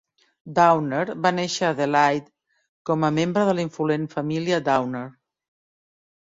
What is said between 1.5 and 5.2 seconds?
a Adelaide com a membre de la influent família Downer.